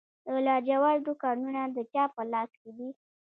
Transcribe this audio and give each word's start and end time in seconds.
د 0.25 0.29
لاجوردو 0.47 1.13
کانونه 1.23 1.61
د 1.75 1.77
چا 1.93 2.03
په 2.15 2.21
لاس 2.33 2.51
کې 2.61 2.69
دي؟ 2.77 2.89